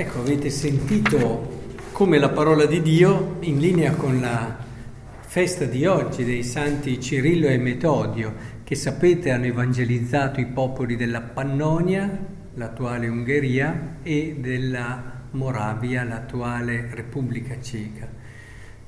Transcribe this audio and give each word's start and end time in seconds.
Ecco, 0.00 0.20
avete 0.20 0.48
sentito 0.48 1.74
come 1.92 2.16
la 2.16 2.30
parola 2.30 2.64
di 2.64 2.80
Dio, 2.80 3.36
in 3.40 3.58
linea 3.58 3.92
con 3.92 4.18
la 4.18 4.56
festa 5.20 5.66
di 5.66 5.84
oggi 5.84 6.24
dei 6.24 6.42
santi 6.42 6.98
Cirillo 6.98 7.48
e 7.48 7.58
Metodio, 7.58 8.32
che 8.64 8.76
sapete 8.76 9.30
hanno 9.30 9.44
evangelizzato 9.44 10.40
i 10.40 10.46
popoli 10.46 10.96
della 10.96 11.20
Pannonia, 11.20 12.18
l'attuale 12.54 13.08
Ungheria, 13.08 13.98
e 14.02 14.38
della 14.40 15.26
Moravia, 15.32 16.02
l'attuale 16.02 16.88
Repubblica 16.94 17.60
Ceca. 17.60 18.08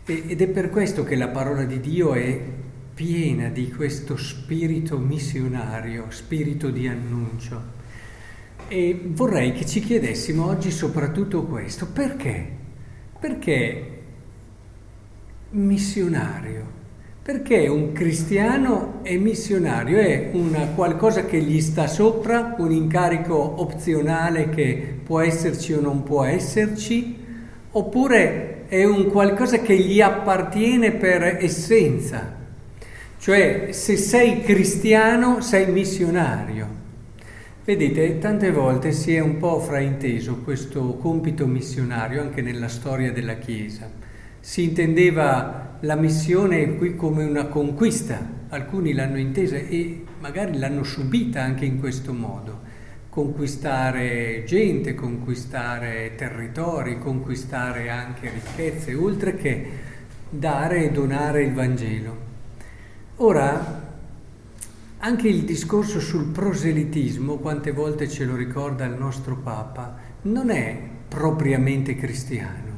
ed 0.07 0.41
è 0.41 0.49
per 0.49 0.71
questo 0.71 1.05
che 1.05 1.17
la 1.17 1.29
parola 1.29 1.67
di 1.67 1.79
Dio 1.79 2.15
è 2.15 2.41
piena 2.95 3.51
di 3.51 3.71
questo 3.71 4.17
spirito 4.17 4.97
missionario, 4.97 6.07
spirito 6.09 6.71
di 6.71 6.89
annuncio. 6.89 7.81
E 8.69 9.01
vorrei 9.05 9.53
che 9.53 9.67
ci 9.67 9.81
chiedessimo 9.81 10.47
oggi 10.47 10.71
soprattutto 10.71 11.45
questo, 11.45 11.87
perché? 11.87 12.47
Perché 13.19 14.01
missionario? 15.51 16.81
Perché 17.23 17.69
un 17.69 17.93
cristiano 17.93 19.01
è 19.03 19.17
missionario? 19.17 19.99
È 19.99 20.31
una 20.33 20.67
qualcosa 20.75 21.25
che 21.25 21.41
gli 21.41 21.61
sta 21.61 21.87
sopra, 21.87 22.57
un 22.59 22.73
incarico 22.73 23.61
opzionale 23.61 24.49
che 24.49 24.99
può 25.05 25.21
esserci 25.21 25.73
o 25.73 25.81
non 25.81 26.03
può 26.03 26.25
esserci? 26.25 27.17
Oppure 27.71 28.67
è 28.67 28.85
un 28.85 29.09
qualcosa 29.09 29.59
che 29.59 29.77
gli 29.79 30.01
appartiene 30.01 30.93
per 30.93 31.23
essenza? 31.41 32.41
Cioè, 33.19 33.69
se 33.71 33.97
sei 33.97 34.43
cristiano, 34.43 35.41
sei 35.41 35.71
missionario. 35.71 36.82
Vedete, 37.65 38.19
tante 38.19 38.51
volte 38.51 38.91
si 38.91 39.15
è 39.15 39.21
un 39.21 39.37
po' 39.37 39.61
frainteso 39.61 40.39
questo 40.39 40.97
compito 40.97 41.47
missionario 41.47 42.21
anche 42.21 42.43
nella 42.43 42.67
storia 42.67 43.13
della 43.13 43.35
Chiesa. 43.37 43.89
Si 44.41 44.65
intendeva 44.65 45.79
la 45.83 45.95
missione 45.95 46.75
qui 46.75 46.97
come 46.97 47.23
una 47.23 47.47
conquista, 47.47 48.19
alcuni 48.49 48.93
l'hanno 48.95 49.17
intesa 49.17 49.55
e 49.55 50.03
magari 50.19 50.59
l'hanno 50.59 50.83
subita 50.83 51.41
anche 51.41 51.65
in 51.65 51.79
questo 51.79 52.13
modo. 52.13 52.63
Conquistare 53.09 54.43
gente, 54.45 54.97
conquistare 54.97 56.17
territori, 56.17 56.99
conquistare 56.99 57.91
anche 57.91 58.29
ricchezze, 58.29 58.93
oltre 58.95 59.37
che 59.37 59.71
dare 60.29 60.87
e 60.87 60.91
donare 60.91 61.45
il 61.45 61.53
Vangelo. 61.53 62.17
Ora, 63.19 63.82
anche 65.05 65.27
il 65.27 65.43
discorso 65.43 65.99
sul 65.99 66.27
proselitismo, 66.27 67.39
quante 67.39 67.73
volte 67.73 68.09
ce 68.09 68.25
lo 68.25 68.37
ricorda 68.37 68.85
il 68.85 68.95
nostro 68.95 69.37
Papa, 69.37 69.97
non 70.23 70.49
è 70.51 70.79
propriamente 71.09 71.97
cristiano. 71.97 72.71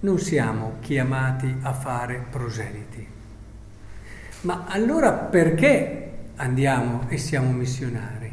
Non 0.00 0.18
siamo 0.18 0.74
chiamati 0.80 1.52
a 1.62 1.72
fare 1.72 2.26
proseliti. 2.30 3.06
Ma 4.42 4.66
allora 4.68 5.12
perché 5.12 6.10
andiamo 6.36 7.06
e 7.08 7.16
siamo 7.16 7.52
missionari? 7.52 8.30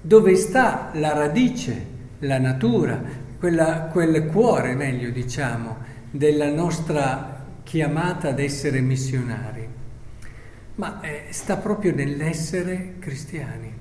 Dove 0.00 0.34
sta 0.34 0.90
la 0.94 1.12
radice, 1.12 1.86
la 2.18 2.38
natura, 2.38 3.00
quella, 3.38 3.82
quel 3.92 4.26
cuore, 4.26 4.74
meglio 4.74 5.10
diciamo, 5.10 5.76
della 6.10 6.50
nostra 6.50 7.44
chiamata 7.62 8.30
ad 8.30 8.40
essere 8.40 8.80
missionari? 8.80 9.63
Ma 10.76 11.00
eh, 11.02 11.26
sta 11.30 11.56
proprio 11.56 11.94
nell'essere 11.94 12.94
cristiani. 12.98 13.72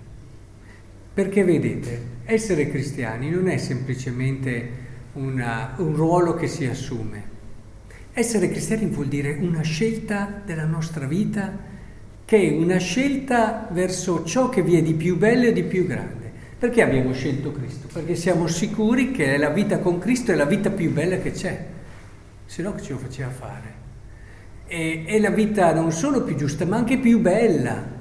Perché 1.14 1.44
vedete, 1.44 2.02
essere 2.26 2.70
cristiani 2.70 3.30
non 3.30 3.48
è 3.48 3.58
semplicemente 3.58 4.82
una, 5.14 5.76
un 5.78 5.96
ruolo 5.96 6.36
che 6.36 6.48
si 6.48 6.66
assume. 6.66 7.32
Essere 8.14 8.50
cristiani 8.50 8.86
vuol 8.88 9.08
dire 9.08 9.38
una 9.40 9.62
scelta 9.62 10.42
della 10.46 10.66
nostra 10.66 11.06
vita 11.06 11.72
che 12.26 12.50
è 12.50 12.52
una 12.52 12.78
scelta 12.78 13.68
verso 13.72 14.24
ciò 14.24 14.50
che 14.50 14.62
vi 14.62 14.76
è 14.76 14.82
di 14.82 14.94
più 14.94 15.18
bello 15.18 15.48
e 15.48 15.54
di 15.54 15.64
più 15.64 15.86
grande. 15.86 16.32
Perché 16.58 16.82
abbiamo 16.82 17.12
scelto 17.12 17.52
Cristo? 17.52 17.88
Perché 17.92 18.16
siamo 18.16 18.48
sicuri 18.48 19.12
che 19.12 19.36
la 19.38 19.50
vita 19.50 19.80
con 19.80 20.00
Cristo 20.00 20.32
è 20.32 20.36
la 20.36 20.46
vita 20.46 20.70
più 20.70 20.92
bella 20.92 21.18
che 21.18 21.32
c'è, 21.32 21.66
se 22.46 22.62
no 22.62 22.74
che 22.74 22.82
ce 22.82 22.94
lo 22.94 23.00
faceva 23.00 23.30
fare 23.30 23.82
è, 24.66 25.04
è 25.06 25.20
la 25.20 25.30
vita 25.30 25.74
non 25.74 25.92
solo 25.92 26.24
più 26.24 26.36
giusta, 26.36 26.66
ma 26.66 26.78
anche 26.78 26.98
più 26.98 27.20
bella. 27.20 27.92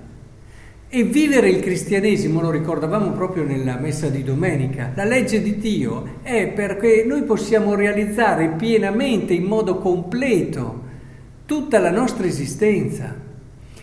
E 0.88 1.04
vivere 1.04 1.48
il 1.48 1.60
cristianesimo, 1.60 2.40
lo 2.40 2.50
ricordavamo 2.50 3.12
proprio 3.12 3.44
nella 3.44 3.78
messa 3.78 4.08
di 4.08 4.22
domenica, 4.22 4.92
la 4.94 5.04
legge 5.04 5.40
di 5.40 5.56
Dio 5.56 6.18
è 6.22 6.48
perché 6.48 7.04
noi 7.06 7.22
possiamo 7.22 7.74
realizzare 7.74 8.48
pienamente, 8.48 9.32
in 9.32 9.44
modo 9.44 9.78
completo, 9.78 10.82
tutta 11.46 11.78
la 11.78 11.90
nostra 11.90 12.26
esistenza. 12.26 13.14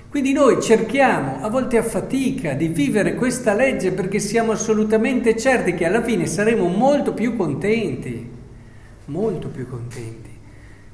Quindi 0.09 0.33
noi 0.33 0.61
cerchiamo, 0.61 1.41
a 1.41 1.49
volte 1.49 1.77
a 1.77 1.83
fatica, 1.83 2.53
di 2.53 2.67
vivere 2.67 3.13
questa 3.13 3.53
legge 3.53 3.91
perché 3.91 4.19
siamo 4.19 4.51
assolutamente 4.51 5.37
certi 5.37 5.75
che 5.75 5.85
alla 5.85 6.03
fine 6.03 6.25
saremo 6.25 6.67
molto 6.67 7.13
più 7.13 7.35
contenti, 7.35 8.27
molto 9.05 9.49
più 9.49 9.67
contenti. 9.69 10.28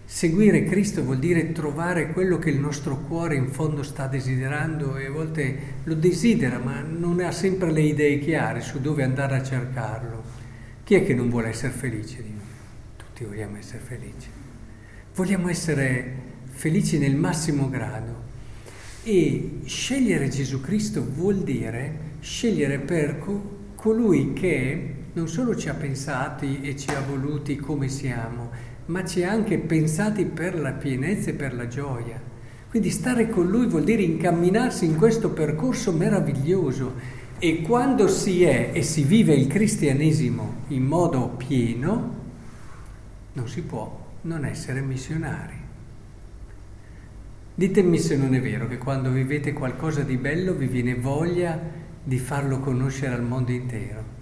Seguire 0.08 0.64
Cristo 0.66 1.04
vuol 1.04 1.18
dire 1.18 1.52
trovare 1.52 2.12
quello 2.12 2.38
che 2.38 2.52
il 2.52 2.60
nostro 2.60 3.00
cuore 3.00 3.36
in 3.36 3.50
fondo 3.50 3.82
sta 3.82 4.06
desiderando 4.06 4.98
e 4.98 5.08
a 5.08 5.12
volte 5.12 5.58
lo 5.84 5.96
desidera, 5.96 6.60
ma 6.60 6.80
non 6.82 7.20
ha 7.22 7.32
sempre 7.32 7.72
le 7.72 7.82
idee 7.82 8.20
chiare 8.20 8.62
su 8.62 8.80
dove 8.80 9.02
andare 9.02 9.36
a 9.36 9.44
cercarlo. 9.44 10.24
Chi 10.84 10.94
è 10.94 11.04
che 11.04 11.16
non 11.16 11.30
vuole 11.30 11.50
essere 11.50 11.74
felice 11.74 12.22
di 12.22 12.30
noi? 12.30 12.46
Tutti 12.96 13.24
vogliamo 13.24 13.58
essere 13.58 13.80
felici. 13.80 14.28
Vogliamo 15.16 15.50
essere 15.50 16.14
felici 16.52 17.00
nel 17.00 17.16
massimo 17.16 17.68
grado. 17.68 18.24
E 19.04 19.60
scegliere 19.66 20.30
Gesù 20.30 20.62
Cristo 20.62 21.04
vuol 21.04 21.44
dire 21.44 22.14
scegliere 22.20 22.78
per 22.78 23.24
colui 23.76 24.34
che 24.34 24.94
non 25.16 25.30
solo 25.30 25.56
ci 25.56 25.70
ha 25.70 25.74
pensati 25.74 26.62
e 26.62 26.76
ci 26.76 26.90
ha 26.92 27.00
voluti 27.00 27.56
come 27.56 27.88
siamo, 27.88 28.52
ma 28.88 29.06
ci 29.06 29.24
ha 29.24 29.32
anche 29.32 29.58
pensati 29.58 30.26
per 30.26 30.60
la 30.60 30.74
pienezza 30.74 31.30
e 31.30 31.34
per 31.34 31.56
la 31.56 31.68
gioia. 31.68 32.22
Quindi 32.70 32.90
stare 32.90 33.30
con 33.30 33.48
lui 33.48 33.68
vuol 33.68 33.86
dire 33.86 34.02
incamminarsi 34.02 34.86
in 34.86 34.98
questo 34.98 35.30
percorso 35.30 35.94
meraviglioso 35.94 37.24
e 37.40 37.62
quando 37.62 38.10
si 38.10 38.44
è 38.44 38.72
e 38.74 38.82
si 38.82 39.04
vive 39.04 39.34
il 39.34 39.48
cristianesimo 39.48 40.64
in 40.68 40.84
modo 40.84 41.30
pieno, 41.30 42.24
non 43.34 43.48
si 43.48 43.62
può 43.62 44.04
non 44.24 44.44
essere 44.44 44.82
missionari. 44.82 45.64
Ditemi 47.56 47.98
se 47.98 48.18
non 48.18 48.36
è 48.36 48.42
vero 48.42 48.68
che 48.68 48.78
quando 48.78 49.10
vivete 49.12 49.54
qualcosa 49.54 50.02
di 50.02 50.18
bello 50.18 50.54
vi 50.54 50.68
viene 50.68 50.96
voglia 50.96 51.58
di 52.04 52.18
farlo 52.18 52.60
conoscere 52.60 53.14
al 53.14 53.24
mondo 53.24 53.52
intero. 53.52 54.15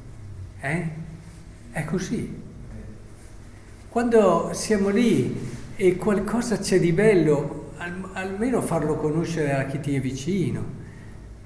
Eh? 0.66 0.88
È 1.74 1.84
così. 1.84 2.42
Quando 3.90 4.52
siamo 4.54 4.88
lì 4.88 5.38
e 5.76 5.98
qualcosa 5.98 6.58
c'è 6.58 6.80
di 6.80 6.94
bello, 6.94 7.72
al, 7.76 7.92
almeno 8.14 8.62
farlo 8.62 8.96
conoscere 8.96 9.56
a 9.56 9.66
chi 9.66 9.82
ti 9.82 9.94
è 9.94 10.00
vicino. 10.00 10.64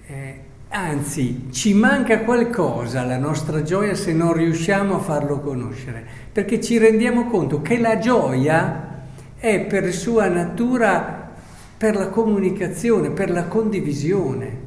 Eh, 0.05 0.39
anzi, 0.69 1.47
ci 1.51 1.73
manca 1.73 2.19
qualcosa 2.19 3.01
alla 3.01 3.17
nostra 3.17 3.63
gioia 3.63 3.95
se 3.95 4.13
non 4.13 4.33
riusciamo 4.33 4.97
a 4.97 4.99
farlo 4.99 5.39
conoscere, 5.39 6.05
perché 6.31 6.61
ci 6.61 6.77
rendiamo 6.77 7.25
conto 7.25 7.63
che 7.63 7.79
la 7.79 7.97
gioia 7.97 9.05
è 9.35 9.61
per 9.61 9.91
sua 9.93 10.27
natura 10.27 11.31
per 11.75 11.95
la 11.95 12.09
comunicazione, 12.09 13.09
per 13.09 13.31
la 13.31 13.45
condivisione. 13.45 14.65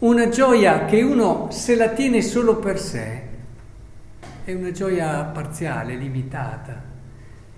Una 0.00 0.28
gioia 0.28 0.84
che 0.84 1.00
uno 1.00 1.48
se 1.50 1.74
la 1.76 1.88
tiene 1.88 2.20
solo 2.20 2.56
per 2.56 2.78
sé 2.78 3.32
è 4.44 4.52
una 4.52 4.72
gioia 4.72 5.24
parziale, 5.24 5.96
limitata. 5.96 6.82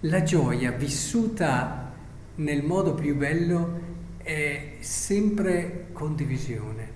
La 0.00 0.22
gioia 0.22 0.70
vissuta 0.70 1.92
nel 2.36 2.62
modo 2.62 2.94
più 2.94 3.16
bello 3.16 3.80
è 4.22 4.74
sempre 4.78 5.86
condivisione. 5.92 6.94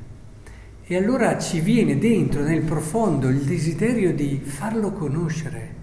E 0.84 0.96
allora 0.96 1.36
ci 1.38 1.58
viene 1.58 1.98
dentro, 1.98 2.42
nel 2.42 2.62
profondo, 2.62 3.28
il 3.28 3.40
desiderio 3.40 4.14
di 4.14 4.40
farlo 4.44 4.92
conoscere. 4.92 5.78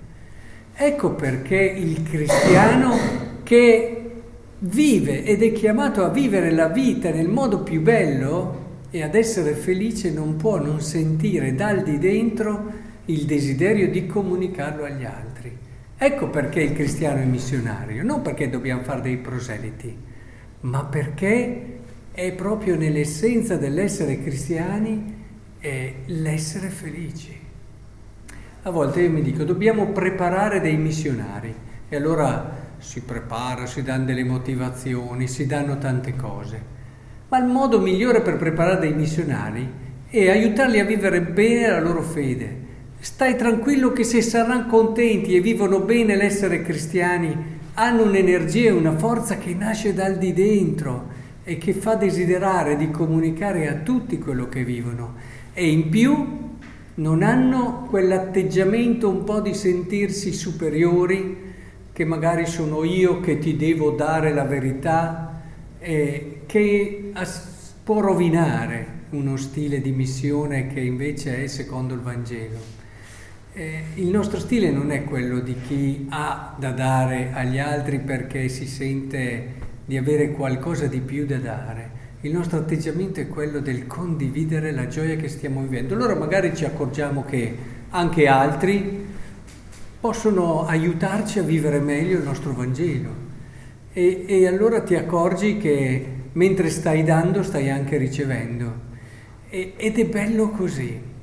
Ecco 0.73 1.11
perché 1.11 1.59
il 1.59 2.01
cristiano 2.03 2.95
che 3.43 4.21
vive 4.59 5.25
ed 5.25 5.43
è 5.43 5.51
chiamato 5.51 6.05
a 6.05 6.09
vivere 6.09 6.51
la 6.51 6.69
vita 6.69 7.09
nel 7.09 7.27
modo 7.27 7.61
più 7.61 7.81
bello 7.81 8.85
e 8.89 9.03
ad 9.03 9.15
essere 9.15 9.53
felice 9.53 10.11
non 10.11 10.37
può 10.37 10.61
non 10.61 10.79
sentire 10.79 11.53
dal 11.53 11.83
di 11.83 11.97
dentro 11.97 12.86
il 13.07 13.25
desiderio 13.25 13.89
di 13.89 14.05
comunicarlo 14.05 14.85
agli 14.85 15.05
altri. 15.05 15.55
Ecco 15.97 16.29
perché 16.29 16.61
il 16.61 16.73
cristiano 16.73 17.19
è 17.19 17.25
missionario, 17.25 18.03
non 18.03 18.21
perché 18.21 18.49
dobbiamo 18.49 18.83
fare 18.83 19.01
dei 19.01 19.17
proseliti, 19.17 19.97
ma 20.61 20.85
perché 20.85 21.79
è 22.11 22.31
proprio 22.33 22.75
nell'essenza 22.75 23.57
dell'essere 23.57 24.21
cristiani 24.21 25.15
l'essere 26.05 26.69
felici. 26.69 27.37
A 28.63 28.69
volte 28.69 29.01
io 29.01 29.09
mi 29.09 29.21
dico, 29.21 29.43
dobbiamo 29.43 29.87
preparare 29.87 30.61
dei 30.61 30.77
missionari 30.77 31.53
e 31.89 31.95
allora 31.95 32.65
si 32.77 33.01
prepara, 33.01 33.65
si 33.65 33.81
danno 33.81 34.05
delle 34.05 34.23
motivazioni, 34.23 35.27
si 35.27 35.45
danno 35.45 35.77
tante 35.77 36.15
cose. 36.15 36.75
Ma 37.29 37.39
il 37.39 37.45
modo 37.45 37.79
migliore 37.79 38.21
per 38.21 38.37
preparare 38.37 38.79
dei 38.79 38.93
missionari 38.93 39.67
è 40.07 40.29
aiutarli 40.29 40.79
a 40.79 40.85
vivere 40.85 41.21
bene 41.21 41.69
la 41.69 41.79
loro 41.79 42.01
fede. 42.01 42.65
Stai 42.99 43.35
tranquillo 43.37 43.91
che 43.91 44.03
se 44.03 44.21
saranno 44.21 44.65
contenti 44.65 45.35
e 45.35 45.39
vivono 45.39 45.81
bene 45.81 46.15
l'essere 46.15 46.63
cristiani, 46.63 47.35
hanno 47.75 48.03
un'energia 48.03 48.69
e 48.69 48.71
una 48.71 48.97
forza 48.97 49.37
che 49.37 49.53
nasce 49.53 49.93
dal 49.93 50.17
di 50.17 50.33
dentro 50.33 51.07
e 51.43 51.59
che 51.59 51.73
fa 51.73 51.93
desiderare 51.93 52.75
di 52.75 52.89
comunicare 52.89 53.67
a 53.67 53.75
tutti 53.75 54.17
quello 54.17 54.49
che 54.49 54.63
vivono. 54.63 55.13
E 55.53 55.69
in 55.69 55.89
più 55.89 56.55
non 56.95 57.21
hanno 57.21 57.85
quell'atteggiamento 57.87 59.07
un 59.07 59.23
po' 59.23 59.41
di 59.41 59.53
sentirsi 59.53 60.33
superiori, 60.33 61.45
che 61.93 62.03
magari 62.03 62.47
sono 62.47 62.83
io 62.83 63.19
che 63.19 63.37
ti 63.37 63.55
devo 63.55 63.91
dare 63.91 64.33
la 64.33 64.43
verità, 64.43 65.41
eh, 65.79 66.41
che 66.47 67.11
può 67.83 67.99
rovinare 67.99 68.95
uno 69.11 69.37
stile 69.37 69.81
di 69.81 69.91
missione 69.91 70.67
che 70.67 70.79
invece 70.79 71.43
è 71.43 71.47
secondo 71.47 71.93
il 71.93 72.01
Vangelo. 72.01 72.76
Eh, 73.59 73.81
il 73.95 74.05
nostro 74.09 74.37
stile 74.37 74.69
non 74.69 74.91
è 74.91 75.03
quello 75.03 75.39
di 75.39 75.55
chi 75.67 76.05
ha 76.09 76.55
da 76.59 76.69
dare 76.69 77.31
agli 77.33 77.57
altri 77.57 77.97
perché 77.97 78.49
si 78.49 78.67
sente 78.67 79.53
di 79.83 79.97
avere 79.97 80.29
qualcosa 80.29 80.85
di 80.85 80.99
più 80.99 81.25
da 81.25 81.37
dare. 81.37 81.89
Il 82.21 82.33
nostro 82.33 82.59
atteggiamento 82.59 83.19
è 83.19 83.27
quello 83.27 83.57
del 83.57 83.87
condividere 83.87 84.71
la 84.71 84.85
gioia 84.85 85.15
che 85.15 85.27
stiamo 85.27 85.61
vivendo. 85.61 85.95
Allora 85.95 86.13
magari 86.13 86.55
ci 86.55 86.65
accorgiamo 86.65 87.25
che 87.25 87.57
anche 87.89 88.27
altri 88.27 89.07
possono 89.99 90.67
aiutarci 90.67 91.39
a 91.39 91.43
vivere 91.43 91.79
meglio 91.79 92.19
il 92.19 92.23
nostro 92.23 92.53
Vangelo. 92.53 93.09
E, 93.91 94.23
e 94.27 94.45
allora 94.45 94.81
ti 94.81 94.93
accorgi 94.93 95.57
che 95.57 96.05
mentre 96.33 96.69
stai 96.69 97.03
dando 97.03 97.41
stai 97.41 97.71
anche 97.71 97.97
ricevendo. 97.97 98.71
E, 99.49 99.73
ed 99.77 99.97
è 99.97 100.05
bello 100.05 100.49
così. 100.49 101.15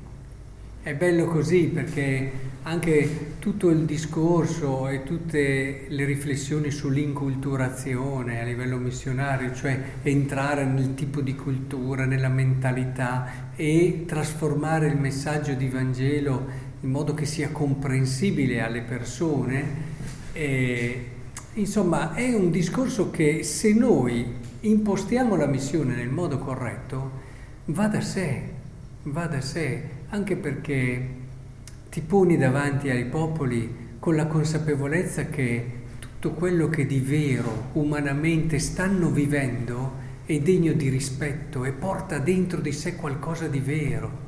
È 0.85 0.93
bello 0.93 1.25
così 1.25 1.63
perché 1.63 2.31
anche 2.61 3.37
tutto 3.39 3.69
il 3.69 3.85
discorso 3.85 4.87
e 4.87 5.01
tutte 5.01 5.85
le 5.87 6.05
riflessioni 6.05 6.69
sull'inculturazione 6.69 8.39
a 8.39 8.43
livello 8.43 8.77
missionario, 8.77 9.51
cioè 9.55 9.81
entrare 10.03 10.63
nel 10.63 10.93
tipo 10.93 11.21
di 11.21 11.33
cultura, 11.33 12.05
nella 12.05 12.29
mentalità 12.29 13.55
e 13.55 14.03
trasformare 14.05 14.85
il 14.85 14.97
messaggio 14.97 15.55
di 15.55 15.69
Vangelo 15.69 16.45
in 16.81 16.91
modo 16.91 17.15
che 17.15 17.25
sia 17.25 17.49
comprensibile 17.49 18.61
alle 18.61 18.81
persone, 18.81 19.65
e, 20.31 21.05
insomma 21.53 22.13
è 22.13 22.31
un 22.31 22.51
discorso 22.51 23.09
che 23.09 23.41
se 23.41 23.73
noi 23.73 24.23
impostiamo 24.59 25.35
la 25.35 25.47
missione 25.47 25.95
nel 25.95 26.09
modo 26.09 26.37
corretto, 26.37 27.11
va 27.65 27.87
da 27.87 28.01
sé, 28.01 28.53
va 29.01 29.25
da 29.25 29.41
sé 29.41 29.94
anche 30.09 30.35
perché 30.35 31.09
ti 31.89 32.01
poni 32.01 32.37
davanti 32.37 32.89
ai 32.89 33.05
popoli 33.05 33.83
con 33.99 34.15
la 34.15 34.27
consapevolezza 34.27 35.25
che 35.25 35.83
tutto 35.99 36.31
quello 36.31 36.69
che 36.69 36.85
di 36.85 36.99
vero 36.99 37.69
umanamente 37.73 38.59
stanno 38.59 39.09
vivendo 39.09 40.03
è 40.25 40.39
degno 40.39 40.73
di 40.73 40.89
rispetto 40.89 41.65
e 41.65 41.71
porta 41.71 42.19
dentro 42.19 42.61
di 42.61 42.71
sé 42.71 42.95
qualcosa 42.95 43.47
di 43.47 43.59
vero. 43.59 44.23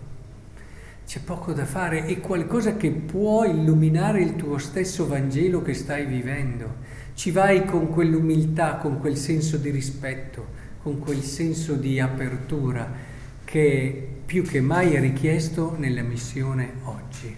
C'è 1.06 1.20
poco 1.22 1.54
da 1.54 1.66
fare, 1.66 2.06
è 2.06 2.20
qualcosa 2.20 2.76
che 2.76 2.92
può 2.92 3.46
illuminare 3.46 4.22
il 4.22 4.36
tuo 4.36 4.58
stesso 4.58 5.08
Vangelo 5.08 5.62
che 5.62 5.74
stai 5.74 6.06
vivendo. 6.06 6.76
Ci 7.14 7.32
vai 7.32 7.66
con 7.66 7.90
quell'umiltà, 7.90 8.76
con 8.76 9.00
quel 9.00 9.16
senso 9.16 9.58
di 9.58 9.70
rispetto, 9.70 10.46
con 10.82 11.00
quel 11.00 11.22
senso 11.22 11.74
di 11.74 12.00
apertura 12.00 13.16
che 13.48 14.08
più 14.26 14.44
che 14.44 14.60
mai 14.60 14.92
è 14.92 15.00
richiesto 15.00 15.74
nella 15.78 16.02
missione 16.02 16.74
oggi. 16.84 17.34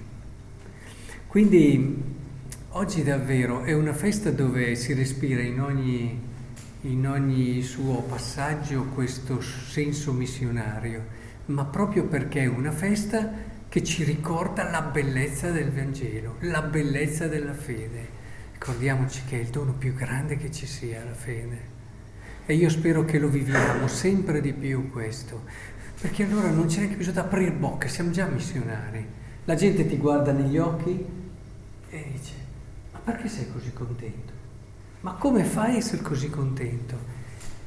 Quindi 1.28 2.04
oggi 2.70 3.04
davvero 3.04 3.62
è 3.62 3.74
una 3.74 3.94
festa 3.94 4.32
dove 4.32 4.74
si 4.74 4.94
respira 4.94 5.44
in 5.44 5.62
ogni, 5.62 6.20
in 6.82 7.08
ogni 7.08 7.62
suo 7.62 8.02
passaggio 8.02 8.86
questo 8.86 9.40
senso 9.40 10.12
missionario, 10.12 11.06
ma 11.46 11.66
proprio 11.66 12.06
perché 12.06 12.42
è 12.42 12.48
una 12.48 12.72
festa 12.72 13.32
che 13.70 13.84
ci 13.84 14.04
ricorda 14.04 14.68
la 14.68 14.82
bellezza 14.82 15.52
del 15.52 15.70
Vangelo, 15.70 16.38
la 16.40 16.64
bellezza 16.64 17.28
della 17.28 17.54
fede. 17.54 18.18
Ricordiamoci 18.54 19.22
che 19.28 19.38
è 19.38 19.42
il 19.42 19.50
dono 19.50 19.74
più 19.74 19.94
grande 19.94 20.38
che 20.38 20.50
ci 20.50 20.66
sia, 20.66 21.04
la 21.04 21.14
fede. 21.14 21.78
E 22.48 22.56
io 22.56 22.70
spero 22.70 23.06
che 23.06 23.20
lo 23.20 23.28
viviamo 23.28 23.88
sempre 23.88 24.42
di 24.42 24.54
più 24.54 24.90
questo, 24.90 25.44
perché 26.02 26.24
allora 26.24 26.50
non 26.50 26.68
c'è 26.68 26.80
neanche 26.80 26.96
bisogno 26.96 27.22
di 27.22 27.28
aprire 27.28 27.52
bocca, 27.52 27.88
siamo 27.88 28.12
già 28.12 28.26
missionari. 28.26 29.06
La 29.44 29.56
gente 29.56 29.86
ti 29.86 29.98
guarda 29.98 30.32
negli 30.32 30.58
occhi 30.58 31.06
e 31.90 32.06
dice, 32.14 32.34
ma 32.94 33.00
perché 33.00 33.28
sei 33.28 33.52
così 33.52 33.74
contento? 33.74 34.32
Ma 35.02 35.14
come 35.14 35.44
fai 35.44 35.74
a 35.74 35.78
essere 35.78 36.02
così 36.02 36.30
contento? 36.30 36.98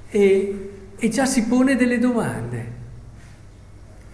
E, 0.09 0.71
e 0.97 1.09
già 1.09 1.27
si 1.27 1.45
pone 1.45 1.77
delle 1.77 1.99
domande. 1.99 2.81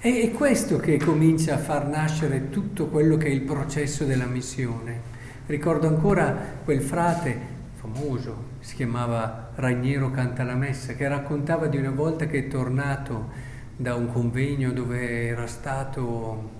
E 0.01 0.23
è 0.23 0.31
questo 0.33 0.79
che 0.79 0.99
comincia 0.99 1.55
a 1.55 1.59
far 1.59 1.87
nascere 1.87 2.51
tutto 2.51 2.87
quello 2.87 3.17
che 3.17 3.27
è 3.27 3.31
il 3.31 3.43
processo 3.43 4.05
della 4.05 4.27
missione. 4.27 5.17
Ricordo 5.47 5.87
ancora 5.87 6.37
quel 6.65 6.81
frate 6.81 7.57
famoso, 7.75 8.45
si 8.61 8.75
chiamava 8.75 9.51
Raniero 9.55 10.11
Cantalamessa, 10.11 10.95
che 10.95 11.07
raccontava 11.07 11.67
di 11.67 11.77
una 11.77 11.91
volta 11.91 12.27
che 12.27 12.39
è 12.39 12.49
tornato 12.49 13.48
da 13.81 13.95
un 13.95 14.13
convegno 14.13 14.73
dove 14.73 15.29
era 15.29 15.47
stato, 15.47 16.51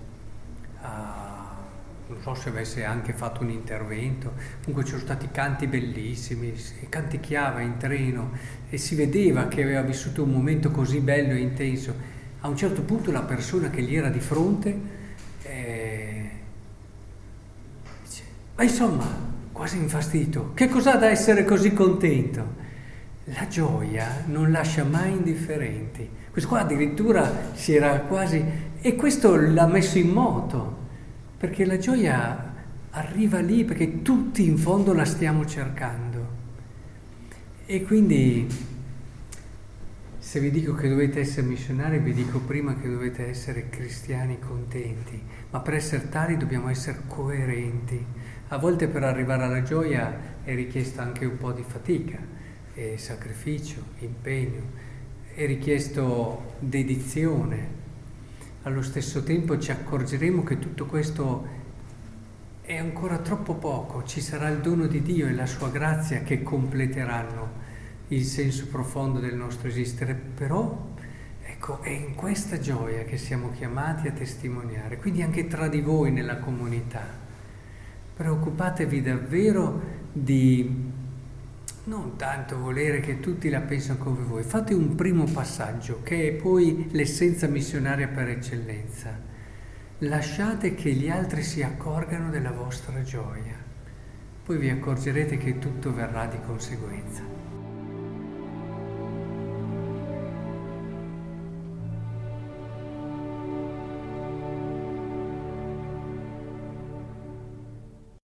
a, 0.79 1.53
non 2.07 2.21
so 2.21 2.33
se 2.33 2.47
avesse 2.47 2.85
anche 2.85 3.11
fatto 3.11 3.43
un 3.43 3.49
intervento, 3.49 4.31
comunque 4.63 4.85
ci 4.85 4.91
sono 4.91 5.01
stati 5.01 5.27
canti 5.29 5.67
bellissimi, 5.67 6.53
canticchiava 6.87 7.59
in 7.59 7.75
treno 7.75 8.31
e 8.69 8.77
si 8.77 8.95
vedeva 8.95 9.49
che 9.49 9.61
aveva 9.63 9.81
vissuto 9.81 10.23
un 10.23 10.31
momento 10.31 10.71
così 10.71 11.01
bello 11.01 11.33
e 11.33 11.39
intenso. 11.39 11.93
A 12.39 12.47
un 12.47 12.55
certo 12.55 12.83
punto 12.83 13.11
la 13.11 13.23
persona 13.23 13.69
che 13.69 13.81
gli 13.81 13.97
era 13.97 14.07
di 14.07 14.21
fronte 14.21 14.79
eh, 15.43 16.29
dice, 18.01 18.23
ma 18.55 18.63
insomma, 18.63 19.05
quasi 19.51 19.75
infastidito, 19.75 20.53
che 20.53 20.69
cos'ha 20.69 20.95
da 20.95 21.09
essere 21.09 21.43
così 21.43 21.73
contento? 21.73 22.67
La 23.25 23.47
gioia 23.47 24.23
non 24.25 24.51
lascia 24.51 24.83
mai 24.83 25.11
indifferenti. 25.11 26.09
Questo 26.31 26.49
qua 26.49 26.61
addirittura 26.61 27.53
si 27.53 27.75
era 27.75 27.99
quasi... 28.01 28.43
e 28.81 28.95
questo 28.95 29.35
l'ha 29.35 29.67
messo 29.67 29.97
in 29.97 30.09
moto, 30.09 30.77
perché 31.37 31.65
la 31.65 31.77
gioia 31.77 32.53
arriva 32.91 33.39
lì 33.39 33.65
perché 33.65 34.01
tutti 34.01 34.47
in 34.47 34.57
fondo 34.57 34.93
la 34.93 35.05
stiamo 35.05 35.45
cercando. 35.45 36.37
E 37.65 37.83
quindi 37.83 38.47
se 40.17 40.39
vi 40.39 40.51
dico 40.51 40.73
che 40.73 40.89
dovete 40.89 41.19
essere 41.19 41.47
missionari, 41.47 41.99
vi 41.99 42.13
dico 42.13 42.39
prima 42.39 42.75
che 42.75 42.89
dovete 42.89 43.27
essere 43.27 43.69
cristiani 43.69 44.39
contenti, 44.39 45.21
ma 45.49 45.59
per 45.59 45.75
essere 45.75 46.09
tali 46.09 46.37
dobbiamo 46.37 46.69
essere 46.69 47.01
coerenti. 47.07 48.03
A 48.49 48.57
volte 48.57 48.87
per 48.87 49.03
arrivare 49.03 49.43
alla 49.43 49.63
gioia 49.63 50.37
è 50.43 50.53
richiesta 50.55 51.03
anche 51.03 51.25
un 51.25 51.37
po' 51.37 51.51
di 51.51 51.63
fatica 51.65 52.17
è 52.79 52.95
sacrificio, 52.95 53.83
impegno, 53.99 54.61
è 55.33 55.45
richiesto 55.45 56.53
dedizione. 56.59 57.77
Allo 58.63 58.81
stesso 58.81 59.21
tempo 59.23 59.59
ci 59.59 59.71
accorgeremo 59.71 60.43
che 60.43 60.59
tutto 60.59 60.85
questo 60.85 61.57
è 62.61 62.77
ancora 62.77 63.17
troppo 63.17 63.55
poco, 63.55 64.03
ci 64.03 64.21
sarà 64.21 64.47
il 64.47 64.59
dono 64.59 64.87
di 64.87 65.01
Dio 65.01 65.27
e 65.27 65.33
la 65.33 65.45
sua 65.45 65.69
grazia 65.69 66.21
che 66.21 66.41
completeranno 66.41 67.67
il 68.09 68.23
senso 68.23 68.67
profondo 68.67 69.19
del 69.19 69.35
nostro 69.35 69.67
esistere, 69.67 70.13
però 70.13 70.93
ecco, 71.41 71.81
è 71.81 71.89
in 71.89 72.15
questa 72.15 72.59
gioia 72.59 73.03
che 73.03 73.17
siamo 73.17 73.51
chiamati 73.51 74.07
a 74.07 74.11
testimoniare, 74.11 74.97
quindi 74.97 75.21
anche 75.21 75.47
tra 75.47 75.67
di 75.67 75.81
voi 75.81 76.11
nella 76.11 76.37
comunità. 76.37 77.03
Preoccupatevi 78.15 79.01
davvero 79.01 79.81
di 80.11 80.98
non 81.89 82.17
tanto 82.17 82.59
volere 82.59 82.99
che 82.99 83.19
tutti 83.19 83.49
la 83.49 83.61
pensano 83.61 83.97
come 83.97 84.21
voi, 84.21 84.43
fate 84.43 84.75
un 84.75 84.93
primo 84.93 85.23
passaggio 85.23 86.03
che 86.03 86.27
è 86.27 86.31
poi 86.33 86.87
l'essenza 86.91 87.47
missionaria 87.47 88.07
per 88.07 88.27
eccellenza. 88.27 89.19
Lasciate 89.97 90.75
che 90.75 90.91
gli 90.91 91.09
altri 91.09 91.41
si 91.41 91.63
accorgano 91.63 92.29
della 92.29 92.51
vostra 92.51 93.01
gioia, 93.01 93.55
poi 94.43 94.57
vi 94.59 94.69
accorgerete 94.69 95.37
che 95.37 95.57
tutto 95.57 95.91
verrà 95.91 96.27
di 96.27 96.37
conseguenza. 96.45 97.23